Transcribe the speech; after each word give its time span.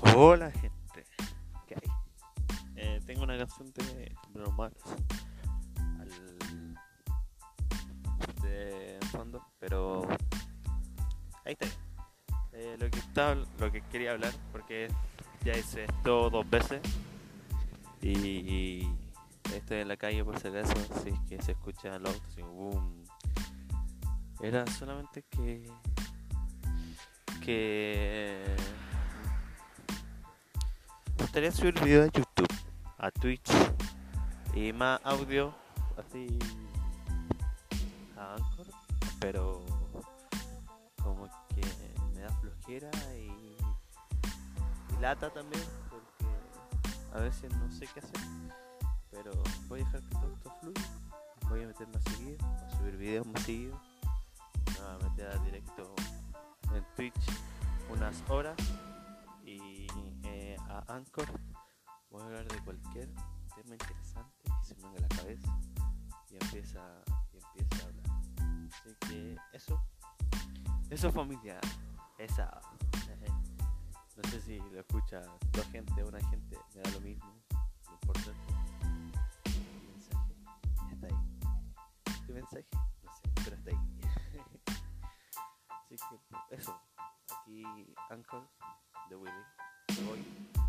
Hola 0.00 0.50
gente. 0.50 1.06
Eh, 2.76 3.00
tengo 3.06 3.22
una 3.22 3.38
canción 3.38 3.72
de 3.72 4.14
Bruno 4.34 4.54
al 4.62 4.72
de 8.42 8.98
fondo, 9.10 9.42
pero 9.58 10.06
ahí 11.44 11.56
está. 11.58 11.66
Eh, 12.52 12.76
lo 12.78 12.90
que 12.90 12.98
estaba, 12.98 13.34
lo 13.58 13.72
que 13.72 13.80
quería 13.90 14.12
hablar, 14.12 14.32
porque 14.52 14.88
ya 15.42 15.56
hice 15.56 15.84
esto 15.84 16.28
dos 16.28 16.48
veces 16.50 16.82
y 18.02 18.86
estoy 19.54 19.78
en 19.78 19.88
la 19.88 19.96
calle 19.96 20.22
por 20.22 20.38
si 20.38 20.48
acaso, 20.48 20.74
es 21.06 21.18
que 21.28 21.40
se 21.40 21.52
escuchan 21.52 22.02
los 22.02 22.14
autos 22.14 22.36
y 22.36 22.42
boom. 22.42 23.04
Era 24.42 24.66
solamente 24.66 25.22
que 25.30 25.66
que 27.46 28.25
gustaría 31.36 31.52
subir 31.52 31.84
video 31.84 32.02
a 32.04 32.06
YouTube, 32.06 32.48
a 32.96 33.10
Twitch 33.10 33.50
y 34.54 34.72
más 34.72 34.98
audio 35.04 35.52
así 35.98 36.38
a 38.16 38.36
Anchor, 38.36 38.66
pero 39.20 39.62
como 41.02 41.28
que 41.54 41.60
me 42.14 42.22
da 42.22 42.30
flojera 42.40 42.90
y, 43.14 43.30
lata 44.98 45.28
también 45.28 45.62
porque 45.90 46.24
a 47.12 47.20
veces 47.20 47.52
no 47.52 47.70
sé 47.70 47.86
qué 47.92 48.00
hacer, 48.00 48.22
pero 49.10 49.32
voy 49.68 49.82
a 49.82 49.84
dejar 49.84 50.00
que 50.04 50.14
todo 50.14 50.32
esto 50.32 50.54
fluya, 50.62 50.82
voy 51.50 51.64
a 51.64 51.66
meter 51.66 51.86
más 51.88 52.02
seguido, 52.04 52.46
a 52.46 52.78
subir 52.78 52.96
videos 52.96 53.26
más 53.26 53.46
me 53.46 53.68
voy 53.68 53.76
a 54.88 55.10
meter 55.10 55.26
a 55.26 55.36
directo 55.44 55.94
en 56.74 56.82
Twitch 56.96 57.26
unas 57.90 58.22
horas 58.30 58.56
a 60.76 60.94
Anchor 60.94 61.26
voy 62.10 62.20
a 62.20 62.26
hablar 62.26 62.46
de 62.48 62.58
cualquier 62.60 63.08
tema 63.54 63.74
interesante 63.74 64.42
que 64.44 64.64
se 64.66 64.74
me 64.74 64.82
venga 64.82 64.98
a 64.98 65.02
la 65.02 65.08
cabeza 65.08 65.58
y 66.30 66.34
empieza, 66.34 67.02
y 67.32 67.38
empieza 67.38 67.84
a 67.84 67.88
hablar. 67.88 68.06
Así 68.72 68.94
que 69.08 69.36
eso, 69.52 69.80
eso 70.90 71.12
familia, 71.12 71.58
esa. 72.18 72.60
No 74.16 74.30
sé 74.30 74.40
si 74.40 74.58
lo 74.58 74.80
escucha 74.80 75.20
dos 75.52 75.66
gente 75.66 76.02
o 76.02 76.08
una 76.08 76.20
gente, 76.28 76.58
me 76.74 76.80
da 76.80 76.90
lo 76.90 77.00
mismo. 77.00 77.34
Lo 77.86 77.92
importante, 77.92 78.54
el 79.44 79.88
mensaje 79.92 80.34
está 80.90 81.06
ahí. 81.06 82.26
¿Qué 82.26 82.32
mensaje? 82.32 82.66
No 83.02 83.12
sé, 83.12 83.22
pero 83.44 83.56
está 83.56 83.70
ahí. 83.70 83.78
Así 85.84 85.96
que 85.96 86.56
eso, 86.56 86.80
aquí 87.40 87.94
Anchor 88.08 88.48
de 89.10 89.16
Willy. 89.16 90.65